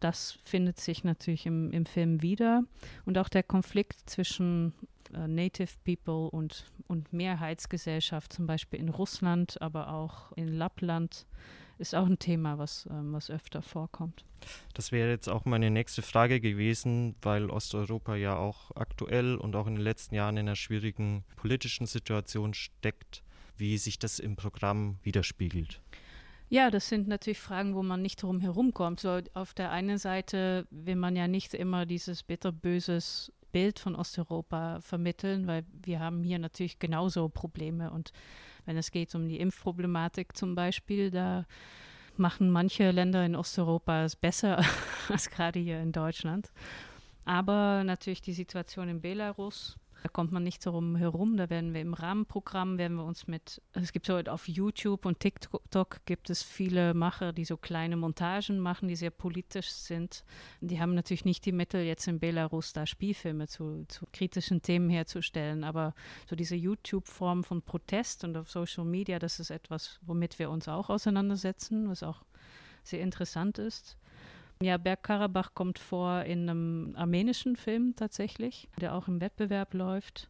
das 0.03 0.39
findet 0.43 0.81
sich 0.81 1.05
natürlich 1.05 1.47
im, 1.47 1.71
im 1.71 1.87
Film 1.87 2.23
wieder. 2.23 2.65
Und 3.05 3.19
auch 3.19 3.29
der 3.29 3.43
Konflikt 3.43 4.09
zwischen 4.11 4.73
äh, 5.15 5.29
Native 5.29 5.73
People 5.85 6.31
und, 6.31 6.65
und 6.89 7.13
Mehrheitsgesellschaft, 7.13 8.33
zum 8.33 8.47
Beispiel 8.47 8.81
in 8.81 8.89
Russland, 8.89 9.61
aber 9.61 9.93
auch 9.93 10.33
in 10.33 10.49
Lappland, 10.49 11.27
ist 11.79 11.95
auch 11.95 12.07
ein 12.07 12.19
Thema, 12.19 12.59
was, 12.59 12.87
ähm, 12.91 13.13
was 13.13 13.31
öfter 13.31 13.63
vorkommt. 13.63 14.25
Das 14.75 14.93
wäre 14.93 15.11
jetzt 15.11 15.29
auch 15.29 15.45
meine 15.45 15.71
nächste 15.71 16.03
Frage 16.03 16.41
gewesen, 16.41 17.15
weil 17.23 17.51
Osteuropa 17.51 18.17
ja 18.17 18.37
auch 18.37 18.71
aktuell 18.75 19.37
und 19.37 19.57
auch 19.57 19.67
in 19.67 19.77
den 19.77 19.85
letzten 19.85 20.15
Jahren 20.15 20.37
in 20.37 20.47
einer 20.47 20.57
schwierigen 20.57 21.25
politischen 21.37 21.87
Situation 21.87 22.55
steckt, 22.55 23.23
wie 23.57 23.79
sich 23.79 23.99
das 23.99 24.19
im 24.19 24.37
Programm 24.37 24.99
widerspiegelt. 25.03 25.81
Ja, 26.53 26.71
das 26.71 26.91
sind 26.91 27.09
natürlich 27.09 27.41
Fragen, 27.41 27.75
wo 27.75 27.83
man 27.83 28.03
nicht 28.03 28.23
drum 28.23 28.39
herum 28.41 28.75
kommt. 28.75 29.01
So 29.01 29.21
auf 29.33 29.55
der 29.55 29.71
einen 29.71 29.97
Seite 29.97 30.67
will 30.71 30.97
man 30.97 31.17
ja 31.17 31.27
nicht 31.27 31.55
immer 31.55 31.87
dieses 31.87 32.23
bitterböses 32.23 33.33
Bild 33.53 33.79
von 33.79 33.97
Osteuropa 33.97 34.83
vermitteln, 34.83 35.47
weil 35.47 35.65
wir 35.83 35.99
haben 36.01 36.23
hier 36.23 36.39
natürlich 36.39 36.79
genauso 36.79 37.31
Probleme. 37.31 37.91
Und 37.91 38.13
wenn 38.67 38.77
es 38.77 38.91
geht 38.91 39.15
um 39.15 39.29
die 39.29 39.41
Impfproblematik 39.41 40.37
zum 40.37 40.55
Beispiel, 40.55 41.11
da 41.11 41.47
machen 42.19 42.51
manche 42.51 42.91
Länder 42.91 43.25
in 43.25 43.35
Osteuropa 43.35 44.05
es 44.05 44.15
besser 44.15 44.63
als 45.09 45.31
gerade 45.31 45.59
hier 45.59 45.81
in 45.81 45.93
Deutschland. 45.93 46.53
Aber 47.25 47.83
natürlich 47.83 48.21
die 48.21 48.35
Situation 48.35 48.91
in 48.91 49.01
Belarus 49.01 49.79
da 50.03 50.09
kommt 50.09 50.33
man 50.33 50.43
nicht 50.43 50.63
so 50.63 50.71
rum 50.71 50.97
herum. 50.97 51.37
Da 51.37 51.49
werden 51.49 51.75
wir 51.75 51.81
im 51.81 51.95
Rahmenprogramm, 51.95 52.77
werden 52.77 52.97
wir 52.97 53.05
uns 53.05 53.29
mit, 53.29 53.63
es 53.73 53.93
gibt 53.93 54.07
so 54.07 54.19
auf 54.19 54.49
YouTube 54.49 55.07
und 55.07 55.21
TikTok 55.21 56.05
gibt 56.07 56.29
es 56.29 56.43
viele 56.43 56.93
Macher, 56.93 57.33
die 57.33 57.45
so 57.45 57.57
kleine 57.57 57.97
Montagen 57.97 58.59
machen, 58.59 58.89
die 58.89 58.97
sehr 58.97 59.11
politisch 59.11 59.71
sind. 59.71 60.25
Die 60.61 60.81
haben 60.81 60.95
natürlich 60.95 61.25
nicht 61.25 61.47
die 61.47 61.53
Mittel, 61.53 61.83
jetzt 61.83 62.09
in 62.09 62.19
Belarus 62.19 62.73
da 62.73 62.85
Spielfilme 62.85 63.47
zu, 63.47 63.85
zu 63.87 64.05
kritischen 64.13 64.61
Themen 64.61 64.91
herzustellen. 64.91 65.63
Aber 65.63 65.95
so 66.29 66.35
diese 66.35 66.57
YouTube-Form 66.57 67.45
von 67.45 67.63
Protest 67.63 68.25
und 68.25 68.37
auf 68.37 68.51
Social 68.51 68.85
Media, 68.85 69.21
das 69.21 69.39
ist 69.39 69.51
etwas, 69.51 70.01
womit 70.03 70.41
wir 70.41 70.51
uns 70.51 70.67
auch 70.67 70.91
auseinandersetzen, 70.91 71.89
was 71.89 72.03
auch 72.03 72.25
sehr 72.83 73.01
interessant 73.01 73.59
ist. 73.59 73.97
Ja, 74.63 74.77
Bergkarabach 74.77 75.55
kommt 75.55 75.79
vor 75.79 76.23
in 76.23 76.49
einem 76.49 76.95
armenischen 76.97 77.57
Film 77.57 77.95
tatsächlich, 77.97 78.69
der 78.81 78.95
auch 78.95 79.09
im 79.09 79.21
Wettbewerb 79.21 79.75
läuft. 79.75 80.29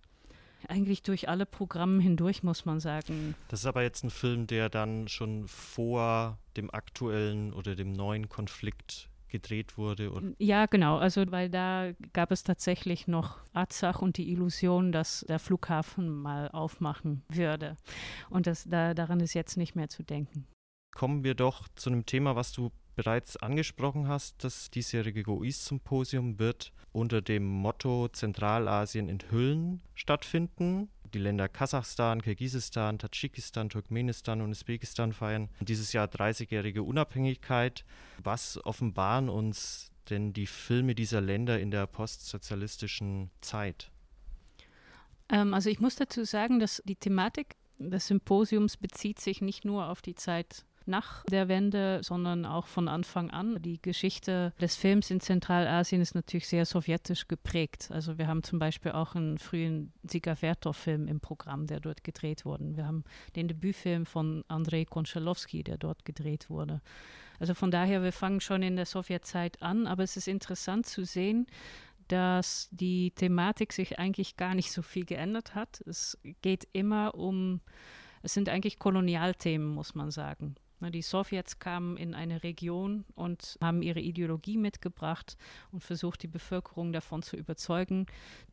Eigentlich 0.69 1.03
durch 1.03 1.29
alle 1.29 1.45
Programme 1.45 2.01
hindurch, 2.01 2.43
muss 2.43 2.65
man 2.65 2.79
sagen. 2.79 3.35
Das 3.49 3.61
ist 3.61 3.67
aber 3.67 3.83
jetzt 3.83 4.05
ein 4.05 4.11
Film, 4.11 4.47
der 4.47 4.69
dann 4.69 5.09
schon 5.09 5.49
vor 5.49 6.39
dem 6.57 6.73
aktuellen 6.73 7.53
oder 7.53 7.75
dem 7.75 7.93
neuen 7.93 8.29
Konflikt 8.29 9.11
gedreht 9.33 9.77
wurde? 9.77 10.13
Oder? 10.13 10.33
Ja, 10.39 10.67
genau. 10.67 10.99
Also, 10.99 11.25
weil 11.33 11.51
da 11.51 11.93
gab 12.13 12.31
es 12.31 12.45
tatsächlich 12.45 13.09
noch 13.09 13.39
Arzach 13.53 14.01
und 14.01 14.19
die 14.19 14.31
Illusion, 14.31 14.93
dass 14.93 15.25
der 15.27 15.41
Flughafen 15.41 16.09
mal 16.09 16.49
aufmachen 16.51 17.25
würde. 17.29 17.77
Und 18.31 18.47
das, 18.47 18.69
da, 18.69 18.95
daran 18.95 19.19
ist 19.19 19.35
jetzt 19.35 19.57
nicht 19.57 19.75
mehr 19.75 19.89
zu 19.89 20.05
denken. 20.05 20.47
Kommen 20.95 21.25
wir 21.25 21.35
doch 21.35 21.67
zu 21.75 21.91
einem 21.91 22.07
Thema, 22.07 22.37
was 22.37 22.53
du 22.53 22.71
bereits 22.95 23.37
angesprochen 23.37 24.09
hast, 24.09 24.45
das 24.45 24.71
diesjährige 24.71 25.23
GOIS-Symposium 25.23 26.39
wird 26.39 26.73
unter 26.93 27.23
dem 27.23 27.45
Motto 27.45 28.09
Zentralasien 28.09 29.09
enthüllen 29.09 29.83
stattfinden. 29.95 30.89
Die 31.15 31.19
Länder 31.19 31.49
Kasachstan, 31.49 32.23
Kirgisistan, 32.23 32.99
Tadschikistan, 32.99 33.69
Turkmenistan 33.69 34.41
und 34.41 34.51
Usbekistan 34.51 35.13
feiern 35.13 35.49
dieses 35.61 35.93
Jahr 35.93 36.07
30-jährige 36.07 36.83
Unabhängigkeit. 36.83 37.85
Was 38.23 38.65
offenbaren 38.65 39.29
uns 39.29 39.91
denn 40.11 40.33
die 40.33 40.47
Filme 40.47 40.95
dieser 40.95 41.21
Länder 41.21 41.61
in 41.61 41.71
der 41.71 41.87
postsozialistischen 41.87 43.31
Zeit? 43.41 43.91
Ähm, 45.29 45.55
also 45.55 45.71
ich 45.71 45.81
muss 45.81 45.97
dazu 45.97 46.25
sagen, 46.25 46.61
dass 46.61 46.83
die 46.85 46.97
Thematik 46.97 47.57
des 47.79 48.07
Symposiums 48.07 48.77
bezieht 48.77 49.21
sich 49.21 49.41
nicht 49.41 49.65
nur 49.65 49.89
auf 49.89 50.03
die 50.03 50.15
Zeit 50.15 50.65
nach 50.87 51.25
der 51.25 51.49
Wende, 51.49 52.01
sondern 52.03 52.45
auch 52.45 52.67
von 52.67 52.89
Anfang 52.89 53.31
an. 53.31 53.61
Die 53.63 53.81
Geschichte 53.81 54.53
des 54.61 54.77
Films 54.77 55.11
in 55.11 55.21
Zentralasien 55.21 56.01
ist 56.01 56.15
natürlich 56.15 56.49
sehr 56.49 56.67
sowjetisch 56.67 57.29
geprägt. 57.29 57.89
Also 57.91 58.19
wir 58.19 58.27
haben 58.27 58.43
zum 58.43 58.59
Beispiel 58.59 58.93
auch 58.93 59.15
einen 59.15 59.39
frühen 59.39 59.93
Sika 60.03 60.35
Vertov-Film 60.35 61.09
im 61.09 61.21
Programm, 61.21 61.67
der 61.67 61.81
dort 61.81 62.05
gedreht 62.05 62.45
wurde. 62.45 62.77
Wir 62.77 62.87
haben 62.87 63.05
den 63.37 63.49
Debütfilm 63.49 64.07
von 64.07 64.45
Andrei 64.49 64.85
Konchalovsky, 64.85 65.63
der 65.65 65.79
dort 65.79 66.05
gedreht 66.05 66.51
wurde. 66.51 66.81
Also 67.39 67.55
von 67.55 67.71
daher, 67.71 68.03
wir 68.03 68.13
fangen 68.13 68.41
schon 68.41 68.63
in 68.63 68.77
der 68.77 68.87
Sowjetzeit 68.87 69.63
an, 69.63 69.87
aber 69.87 70.05
es 70.05 70.17
ist 70.17 70.29
interessant 70.29 70.87
zu 70.87 71.05
sehen, 71.05 71.47
dass 72.09 72.69
die 72.71 73.11
Thematik 73.13 73.73
sich 73.73 73.99
eigentlich 73.99 74.37
gar 74.37 74.55
nicht 74.55 74.71
so 74.71 74.83
viel 74.83 75.05
geändert 75.05 75.55
hat. 75.55 75.81
Es 75.87 76.19
geht 76.43 76.69
immer 76.73 77.15
um, 77.15 77.61
es 78.23 78.35
sind 78.35 78.49
eigentlich 78.49 78.79
Kolonialthemen, 78.79 79.69
muss 79.69 79.95
man 79.95 80.11
sagen. 80.11 80.57
Die 80.91 81.03
Sowjets 81.03 81.59
kamen 81.59 81.97
in 81.97 82.15
eine 82.15 82.43
Region 82.43 83.05
und 83.15 83.59
haben 83.61 83.83
ihre 83.83 84.01
Ideologie 84.01 84.57
mitgebracht 84.57 85.37
und 85.71 85.85
versucht, 85.85 86.23
die 86.23 86.29
Bevölkerung 86.29 86.93
davon 86.93 87.23
zu 87.23 87.37
überzeugen. 87.37 88.07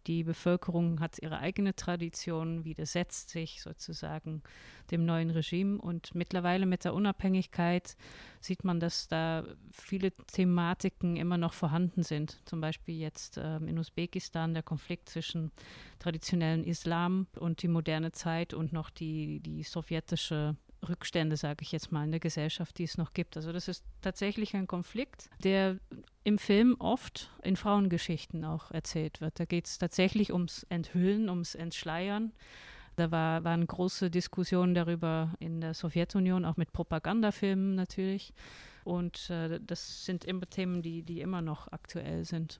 Die 0.07 0.23
Bevölkerung 0.23 0.99
hat 0.99 1.19
ihre 1.19 1.39
eigene 1.39 1.75
Tradition, 1.75 2.63
widersetzt 2.65 3.29
sich 3.29 3.61
sozusagen 3.61 4.43
dem 4.91 5.05
neuen 5.05 5.29
Regime. 5.29 5.79
Und 5.79 6.13
mittlerweile 6.15 6.65
mit 6.65 6.83
der 6.83 6.93
Unabhängigkeit 6.93 7.95
sieht 8.39 8.63
man, 8.63 8.79
dass 8.79 9.07
da 9.07 9.43
viele 9.71 10.11
Thematiken 10.11 11.17
immer 11.17 11.37
noch 11.37 11.53
vorhanden 11.53 12.03
sind. 12.03 12.41
Zum 12.45 12.61
Beispiel 12.61 12.97
jetzt 12.97 13.37
äh, 13.37 13.57
in 13.57 13.77
Usbekistan 13.77 14.53
der 14.53 14.63
Konflikt 14.63 15.09
zwischen 15.09 15.51
traditionellen 15.99 16.63
Islam 16.63 17.27
und 17.37 17.61
die 17.61 17.67
moderne 17.67 18.11
Zeit 18.11 18.53
und 18.53 18.73
noch 18.73 18.89
die, 18.89 19.39
die 19.41 19.63
sowjetische 19.63 20.55
Rückstände, 20.87 21.37
sage 21.37 21.61
ich 21.61 21.71
jetzt 21.71 21.91
mal, 21.91 22.03
in 22.03 22.11
der 22.11 22.19
Gesellschaft, 22.19 22.77
die 22.77 22.83
es 22.83 22.97
noch 22.97 23.13
gibt. 23.13 23.35
Also 23.37 23.51
das 23.51 23.67
ist 23.67 23.83
tatsächlich 24.01 24.55
ein 24.55 24.67
Konflikt, 24.67 25.29
der 25.43 25.77
im 26.23 26.37
Film 26.37 26.75
oft 26.79 27.29
in 27.43 27.55
Frauengeschichten 27.55 28.45
auch 28.45 28.71
erzählt 28.71 29.21
wird. 29.21 29.39
Da 29.39 29.45
geht 29.45 29.67
es 29.67 29.77
tatsächlich 29.77 30.31
ums 30.31 30.63
Enthüllen, 30.69 31.29
ums 31.29 31.55
Entschleiern. 31.55 32.31
Da 32.95 33.11
war, 33.11 33.43
waren 33.43 33.65
große 33.65 34.09
Diskussionen 34.09 34.73
darüber 34.73 35.33
in 35.39 35.61
der 35.61 35.73
Sowjetunion, 35.73 36.45
auch 36.45 36.57
mit 36.57 36.73
Propagandafilmen 36.73 37.75
natürlich. 37.75 38.33
Und 38.83 39.29
äh, 39.29 39.59
das 39.61 40.05
sind 40.05 40.25
immer 40.25 40.49
Themen, 40.49 40.81
die, 40.81 41.03
die 41.03 41.21
immer 41.21 41.41
noch 41.41 41.71
aktuell 41.71 42.25
sind. 42.25 42.59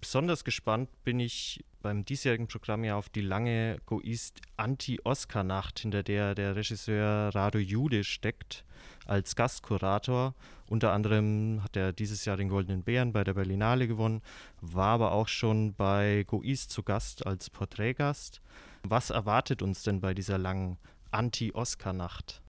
Besonders 0.00 0.44
gespannt 0.44 0.88
bin 1.04 1.20
ich 1.20 1.64
beim 1.82 2.04
diesjährigen 2.04 2.48
Programm 2.48 2.84
ja 2.84 2.96
auf 2.96 3.08
die 3.08 3.20
lange 3.20 3.78
Goist 3.86 4.40
Anti-Oscar-Nacht, 4.56 5.80
hinter 5.80 6.02
der 6.02 6.34
der 6.34 6.56
Regisseur 6.56 7.34
Rado 7.34 7.58
Jude 7.58 8.04
steckt 8.04 8.64
als 9.06 9.36
Gastkurator. 9.36 10.34
Unter 10.68 10.92
anderem 10.92 11.60
hat 11.62 11.76
er 11.76 11.92
dieses 11.92 12.24
Jahr 12.24 12.38
den 12.38 12.48
Goldenen 12.48 12.82
Bären 12.82 13.12
bei 13.12 13.22
der 13.22 13.34
Berlinale 13.34 13.86
gewonnen, 13.86 14.22
war 14.60 14.94
aber 14.94 15.12
auch 15.12 15.28
schon 15.28 15.74
bei 15.74 16.24
Goist 16.26 16.70
zu 16.70 16.82
Gast 16.82 17.26
als 17.26 17.50
Porträtgast. 17.50 18.40
Was 18.82 19.10
erwartet 19.10 19.60
uns 19.60 19.82
denn 19.82 20.00
bei 20.00 20.14
dieser 20.14 20.38
langen 20.38 20.78
Anti-Oscar-Nacht? 21.10 22.42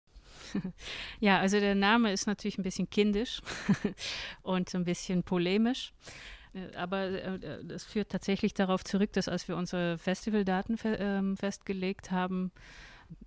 Ja, 1.20 1.38
also 1.38 1.61
der 1.61 1.75
Name 1.75 2.12
ist 2.12 2.26
natürlich 2.26 2.58
ein 2.58 2.62
bisschen 2.62 2.90
kindisch 2.90 3.40
und 4.42 4.75
ein 4.75 4.84
bisschen 4.84 5.22
polemisch. 5.22 5.92
Äh, 6.54 6.76
aber 6.76 7.02
äh, 7.09 7.64
das 7.64 7.85
führt 7.85 8.11
tatsächlich 8.11 8.54
darauf 8.54 8.85
zurück, 8.85 9.12
dass 9.12 9.28
als 9.28 9.49
wir 9.49 9.56
unsere 9.56 9.99
Festivaldaten 9.99 10.76
fe 10.76 10.97
ähm, 11.00 11.37
festgelegt 11.37 12.11
haben, 12.11 12.52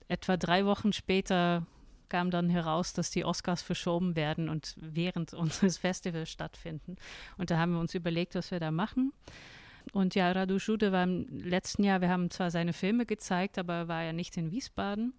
etwa 0.08 0.38
drei 0.38 0.66
Wochen 0.66 0.94
später 0.94 1.66
kam 2.10 2.30
dann 2.30 2.50
heraus, 2.50 2.94
dass 2.94 3.10
die 3.10 3.26
Oscars 3.26 3.62
verschoben 3.62 4.16
werden 4.16 4.50
und 4.50 4.76
während 4.78 5.34
unseres 5.34 5.78
Festivals 5.78 6.30
stattfinden. 6.30 6.96
Und 7.38 7.52
da 7.52 7.58
haben 7.58 7.74
wir 7.74 7.80
uns 7.80 7.96
überlegt, 7.96 8.36
was 8.36 8.52
wir 8.52 8.60
da 8.60 8.72
machen. 8.72 9.12
Und 9.94 10.16
ja, 10.16 10.32
Radu 10.32 10.58
Jude 10.58 10.92
war 10.92 11.04
im 11.04 11.28
letzten 11.44 11.84
Jahr, 11.84 12.02
wir 12.02 12.10
haben 12.10 12.32
zwar 12.32 12.50
seine 12.50 12.74
Filme 12.74 13.06
gezeigt, 13.06 13.60
aber 13.60 13.74
er 13.74 13.88
war 13.88 14.04
ja 14.04 14.14
nicht 14.14 14.36
in 14.38 14.52
Wiesbaden. 14.52 15.14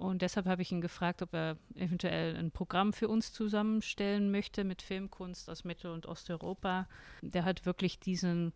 Und 0.00 0.22
deshalb 0.22 0.46
habe 0.46 0.62
ich 0.62 0.72
ihn 0.72 0.80
gefragt, 0.80 1.20
ob 1.20 1.34
er 1.34 1.58
eventuell 1.74 2.34
ein 2.36 2.50
Programm 2.50 2.92
für 2.92 3.08
uns 3.08 3.32
zusammenstellen 3.32 4.30
möchte 4.30 4.64
mit 4.64 4.80
Filmkunst 4.80 5.50
aus 5.50 5.64
Mittel- 5.64 5.92
und 5.92 6.06
Osteuropa, 6.06 6.88
der 7.20 7.44
halt 7.44 7.66
wirklich 7.66 8.00
diesen 8.00 8.52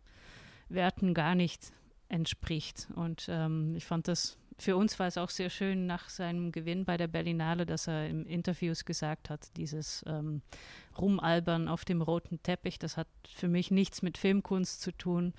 Werten 0.70 1.12
gar 1.12 1.34
nicht 1.34 1.72
entspricht. 2.08 2.88
Und 2.94 3.26
ähm, 3.28 3.76
ich 3.76 3.84
fand 3.84 4.08
das, 4.08 4.38
für 4.58 4.76
uns 4.76 4.98
war 4.98 5.06
es 5.06 5.18
auch 5.18 5.30
sehr 5.30 5.50
schön 5.50 5.86
nach 5.86 6.08
seinem 6.08 6.50
Gewinn 6.50 6.86
bei 6.86 6.96
der 6.96 7.08
Berlinale, 7.08 7.66
dass 7.66 7.88
er 7.88 8.06
in 8.08 8.24
Interviews 8.24 8.86
gesagt 8.86 9.28
hat, 9.28 9.54
dieses 9.58 10.02
ähm, 10.06 10.40
Rumalbern 10.96 11.68
auf 11.68 11.84
dem 11.84 12.00
roten 12.00 12.42
Teppich, 12.42 12.78
das 12.78 12.96
hat 12.96 13.08
für 13.34 13.48
mich 13.48 13.70
nichts 13.70 14.00
mit 14.00 14.16
Filmkunst 14.16 14.80
zu 14.80 14.92
tun. 14.92 15.34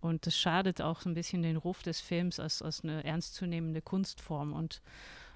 Und 0.00 0.26
das 0.26 0.36
schadet 0.36 0.80
auch 0.80 1.00
so 1.00 1.10
ein 1.10 1.14
bisschen 1.14 1.42
den 1.42 1.56
Ruf 1.56 1.82
des 1.82 2.00
Films 2.00 2.40
als, 2.40 2.60
als 2.60 2.82
eine 2.82 3.04
ernstzunehmende 3.04 3.82
Kunstform. 3.82 4.52
Und 4.52 4.82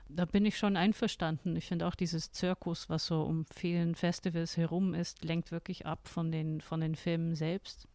da 0.08 0.24
bin 0.24 0.46
ich 0.46 0.56
schon 0.56 0.76
einverstanden. 0.76 1.56
Ich 1.56 1.66
finde 1.66 1.86
auch 1.86 1.94
dieses 1.94 2.32
Zirkus, 2.32 2.88
was 2.88 3.06
so 3.06 3.22
um 3.22 3.44
vielen 3.54 3.94
Festivals 3.94 4.56
herum 4.56 4.94
ist, 4.94 5.24
lenkt 5.24 5.52
wirklich 5.52 5.86
ab 5.86 6.08
von 6.08 6.32
den, 6.32 6.60
von 6.60 6.80
den 6.80 6.94
Filmen 6.94 7.34
selbst. 7.34 7.86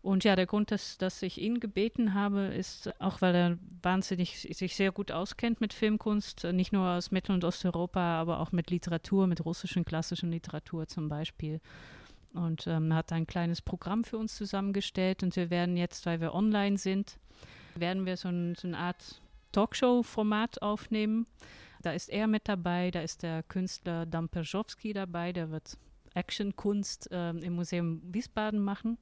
Und 0.00 0.24
ja, 0.24 0.36
der 0.36 0.46
Grund, 0.46 0.70
dass, 0.70 0.96
dass 0.96 1.22
ich 1.22 1.38
ihn 1.38 1.60
gebeten 1.60 2.14
habe, 2.14 2.42
ist 2.46 2.90
auch, 3.00 3.20
weil 3.20 3.34
er 3.34 3.58
wahnsinnig 3.82 4.40
sich 4.40 4.76
sehr 4.76 4.92
gut 4.92 5.10
auskennt 5.10 5.60
mit 5.60 5.72
Filmkunst, 5.72 6.44
nicht 6.44 6.72
nur 6.72 6.88
aus 6.88 7.10
Mittel- 7.10 7.34
und 7.34 7.44
Osteuropa, 7.44 8.00
aber 8.00 8.38
auch 8.38 8.52
mit 8.52 8.70
Literatur, 8.70 9.26
mit 9.26 9.44
russischen 9.44 9.84
klassischen 9.84 10.30
Literatur 10.30 10.86
zum 10.86 11.08
Beispiel. 11.08 11.60
Und 12.32 12.66
ähm, 12.66 12.94
hat 12.94 13.12
ein 13.12 13.26
kleines 13.26 13.60
Programm 13.60 14.04
für 14.04 14.18
uns 14.18 14.36
zusammengestellt 14.36 15.22
und 15.22 15.34
wir 15.34 15.50
werden 15.50 15.76
jetzt, 15.76 16.06
weil 16.06 16.20
wir 16.20 16.32
online 16.32 16.78
sind, 16.78 17.18
werden 17.74 18.06
wir 18.06 18.16
so, 18.16 18.28
ein, 18.28 18.54
so 18.54 18.68
eine 18.68 18.78
Art 18.78 19.20
Talkshow-Format 19.52 20.62
aufnehmen. 20.62 21.26
Da 21.82 21.92
ist 21.92 22.08
er 22.08 22.26
mit 22.26 22.48
dabei, 22.48 22.90
da 22.90 23.00
ist 23.00 23.22
der 23.22 23.42
Künstler 23.42 24.06
Dan 24.06 24.28
Perzowski 24.28 24.92
dabei, 24.92 25.32
der 25.32 25.50
wird 25.50 25.78
Actionkunst 26.14 27.10
äh, 27.12 27.30
im 27.30 27.54
Museum 27.54 28.02
Wiesbaden 28.04 28.60
machen. 28.60 28.98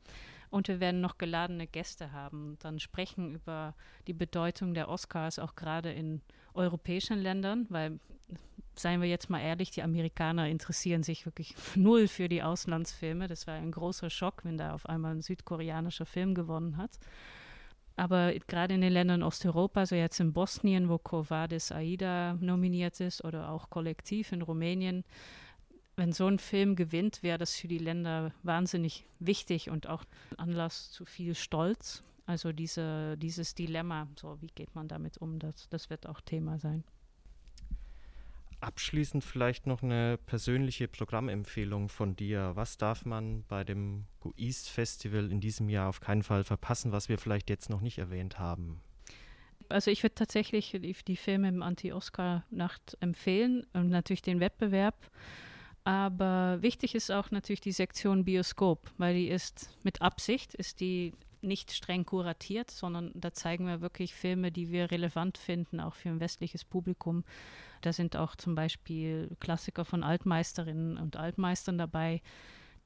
Und 0.51 0.69
wir 0.69 0.81
werden 0.81 1.01
noch 1.01 1.19
geladene 1.19 1.67
Gäste 1.67 2.13
haben, 2.13 2.57
dann 2.61 2.79
sprechen 2.79 3.35
über 3.35 3.75
die 4.07 4.13
Bedeutung 4.13 4.75
der 4.75 4.89
Oscars 4.89 5.39
auch 5.39 5.57
gerade 5.57 5.93
in 5.93 6.23
europäischen 6.55 7.19
Ländern, 7.19 7.67
weil, 7.69 7.99
seien 8.77 9.01
wir 9.01 9.09
jetzt 9.09 9.29
mal 9.29 9.41
ehrlich, 9.41 9.71
die 9.71 9.83
Amerikaner 9.83 10.49
interessieren 10.49 11.03
sich 11.03 11.27
wirklich 11.27 11.55
null 11.75 12.07
für 12.09 12.29
die 12.29 12.43
Auslandsfilme. 12.43 13.27
Das 13.27 13.47
war 13.47 13.55
ein 13.55 13.73
großer 13.73 14.09
Schock, 14.09 14.45
wenn 14.45 14.57
da 14.57 14.73
auf 14.73 14.87
einmal 14.87 15.17
ein 15.17 15.23
südkoreanischer 15.23 16.07
Film 16.07 16.35
gewonnen 16.35 16.77
hat. 16.77 16.99
Aber 17.97 18.35
gerade 18.47 18.75
in 18.75 18.83
den 18.83 18.93
Ländern 18.93 19.23
Osteuropa, 19.23 19.87
so 19.87 19.95
jetzt 19.95 20.21
in 20.21 20.35
Bosnien, 20.35 20.89
wo 20.91 20.99
Covadis 20.99 21.73
Aida 21.73 22.35
nominiert 22.35 23.01
ist, 23.01 23.25
oder 23.25 23.51
auch 23.51 23.71
Kollektiv 23.71 24.33
in 24.33 24.43
Rumänien, 24.43 25.03
wenn 25.97 26.13
so 26.13 26.27
ein 26.27 26.39
Film 26.39 26.77
gewinnt, 26.77 27.23
wäre 27.23 27.39
das 27.39 27.57
für 27.57 27.69
die 27.69 27.79
Länder 27.79 28.33
wahnsinnig 28.43 29.07
wichtig 29.19 29.71
und 29.71 29.89
auch 29.89 30.05
Anlass 30.37 30.91
zu 30.91 31.07
viel 31.07 31.35
Stolz. 31.35 32.03
Also 32.27 32.53
diese, 32.53 33.17
dieses 33.17 33.55
Dilemma, 33.55 34.09
so 34.17 34.37
wie 34.43 34.49
geht 34.49 34.75
man 34.75 34.89
damit 34.89 35.17
um, 35.19 35.39
das, 35.39 35.69
das 35.71 35.89
wird 35.89 36.07
auch 36.07 36.21
Thema 36.21 36.59
sein. 36.59 36.85
Abschließend 38.61 39.23
vielleicht 39.23 39.67
noch 39.67 39.83
eine 39.83 40.19
persönliche 40.19 40.89
Programmempfehlung 40.89 41.89
von 41.89 42.17
dir. 42.17 42.53
Was 42.55 42.79
darf 42.79 43.05
man 43.05 43.45
bei 43.49 43.65
dem 43.65 44.07
Go 44.21 44.33
Festival 44.39 45.31
in 45.31 45.41
diesem 45.41 45.69
Jahr 45.69 45.89
auf 45.89 46.01
keinen 46.01 46.23
Fall 46.23 46.43
verpassen, 46.43 46.93
was 46.93 47.09
wir 47.09 47.19
vielleicht 47.19 47.51
jetzt 47.51 47.71
noch 47.71 47.81
nicht 47.81 47.99
erwähnt 47.99 48.39
haben? 48.39 48.81
Also 49.69 49.91
ich 49.91 50.03
würde 50.03 50.15
tatsächlich 50.15 50.71
die, 50.73 50.97
die 51.07 51.17
Filme 51.17 51.49
im 51.49 51.63
Anti-Oscar-Nacht 51.63 52.97
empfehlen 53.01 53.67
und 53.73 53.89
natürlich 53.89 54.23
den 54.23 54.41
Wettbewerb. 54.41 55.11
Aber 55.85 56.59
wichtig 56.63 56.95
ist 56.95 57.13
auch 57.13 57.31
natürlich 57.31 57.61
die 57.61 57.73
Sektion 57.73 58.25
Bioskop, 58.25 58.91
weil 58.99 59.15
die 59.15 59.29
ist 59.29 59.71
mit 59.83 60.03
Absicht, 60.03 60.55
ist 60.55 60.81
die 60.81 61.13
nicht 61.47 61.73
streng 61.73 62.05
kuratiert, 62.05 62.71
sondern 62.71 63.13
da 63.15 63.33
zeigen 63.33 63.67
wir 63.67 63.81
wirklich 63.81 64.15
Filme, 64.15 64.53
die 64.53 64.71
wir 64.71 64.91
relevant 64.91 65.39
finden, 65.39 65.81
auch 65.81 65.95
für 65.95 66.09
ein 66.09 66.21
westliches 66.21 66.65
Publikum. 66.65 67.25
Da 67.81 67.93
sind 67.93 68.17
auch 68.17 68.37
zum 68.37 68.55
Beispiel 68.55 69.35
Klassiker 69.41 69.85
von 69.85 70.03
Altmeisterinnen 70.03 70.99
und 70.99 71.17
Altmeistern 71.17 71.79
dabei, 71.79 72.21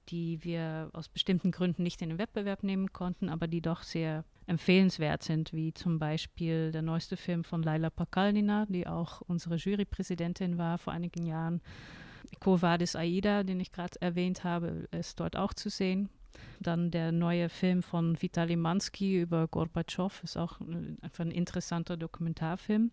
die 0.08 0.42
wir 0.44 0.90
aus 0.92 1.08
bestimmten 1.08 1.50
Gründen 1.50 1.82
nicht 1.82 2.02
in 2.02 2.10
den 2.10 2.18
Wettbewerb 2.18 2.62
nehmen 2.62 2.92
konnten, 2.92 3.28
aber 3.28 3.46
die 3.46 3.60
doch 3.60 3.82
sehr 3.82 4.24
empfehlenswert 4.46 5.22
sind, 5.22 5.52
wie 5.52 5.72
zum 5.72 5.98
Beispiel 5.98 6.72
der 6.72 6.82
neueste 6.82 7.16
Film 7.16 7.44
von 7.44 7.62
Laila 7.62 7.90
Pakalnina, 7.90 8.66
die 8.68 8.86
auch 8.86 9.20
unsere 9.22 9.56
Jurypräsidentin 9.56 10.58
war 10.58 10.78
vor 10.78 10.92
einigen 10.92 11.24
Jahren. 11.24 11.60
Quo 12.40 12.60
Vadis 12.60 12.96
Aida, 12.96 13.42
den 13.44 13.60
ich 13.60 13.72
gerade 13.72 14.00
erwähnt 14.00 14.44
habe, 14.44 14.88
ist 14.90 15.20
dort 15.20 15.36
auch 15.36 15.54
zu 15.54 15.68
sehen. 15.68 16.08
Dann 16.60 16.90
der 16.90 17.12
neue 17.12 17.48
Film 17.48 17.82
von 17.82 18.20
Vitali 18.20 18.56
Mansky 18.56 19.20
über 19.20 19.48
Gorbatschow 19.48 20.22
ist 20.22 20.36
auch 20.36 20.60
einfach 21.00 21.24
ein 21.24 21.30
interessanter 21.30 21.96
Dokumentarfilm. 21.96 22.90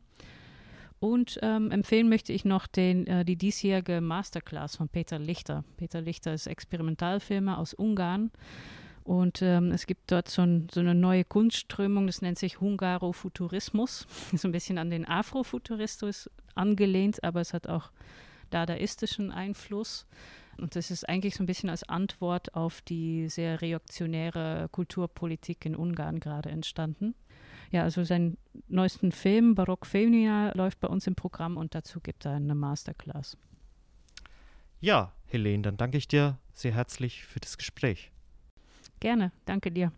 Und 0.99 1.37
ähm, 1.43 1.69
empfehlen 1.71 2.09
möchte 2.09 2.33
ich 2.33 2.43
noch 2.43 2.65
den, 2.65 3.05
äh, 3.05 3.23
die 3.23 3.35
diesjährige 3.35 4.01
Masterclass 4.01 4.77
von 4.77 4.89
Peter 4.89 5.19
Lichter. 5.19 5.63
Peter 5.77 6.01
Lichter 6.01 6.33
ist 6.33 6.47
Experimentalfilmer 6.47 7.59
aus 7.59 7.73
Ungarn. 7.73 8.31
Und 9.03 9.41
ähm, 9.41 9.71
es 9.71 9.85
gibt 9.85 10.11
dort 10.11 10.27
so, 10.27 10.41
ein, 10.41 10.67
so, 10.69 10.81
eine 10.81 10.95
neue 10.95 11.23
Kunstströmung, 11.23 12.07
das 12.07 12.21
nennt 12.21 12.37
sich 12.37 12.59
Hungarofuturismus. 12.59 14.05
Ist 14.33 14.43
ein 14.43 14.51
bisschen 14.51 14.77
an 14.77 14.89
den 14.89 15.07
Afrofuturismus 15.07 16.29
angelehnt, 16.55 17.23
aber 17.23 17.39
es 17.39 17.53
hat 17.53 17.67
auch 17.67 17.91
dadaistischen 18.49 19.31
Einfluss. 19.31 20.05
Und 20.57 20.75
das 20.75 20.89
ist 20.89 21.07
eigentlich 21.07 21.35
so 21.35 21.43
ein 21.43 21.47
bisschen 21.47 21.69
als 21.69 21.83
Antwort 21.83 22.55
auf 22.55 22.81
die 22.81 23.29
sehr 23.29 23.61
reaktionäre 23.61 24.69
Kulturpolitik 24.71 25.65
in 25.65 25.75
Ungarn 25.75 26.19
gerade 26.19 26.49
entstanden. 26.49 27.13
Ja, 27.71 27.83
also 27.83 28.03
sein 28.03 28.37
neuesten 28.67 29.11
Film, 29.11 29.55
Barock 29.55 29.85
Filmia, 29.85 30.51
läuft 30.55 30.79
bei 30.79 30.87
uns 30.87 31.05
im 31.05 31.15
Programm 31.15 31.57
und 31.57 31.75
dazu 31.75 31.99
gibt 31.99 32.25
er 32.25 32.33
eine 32.33 32.55
Masterclass. 32.55 33.37
Ja, 34.79 35.13
Helene, 35.25 35.63
dann 35.63 35.77
danke 35.77 35.97
ich 35.97 36.07
dir 36.07 36.37
sehr 36.53 36.73
herzlich 36.73 37.25
für 37.25 37.39
das 37.39 37.57
Gespräch. 37.57 38.11
Gerne, 38.99 39.31
danke 39.45 39.71
dir. 39.71 39.91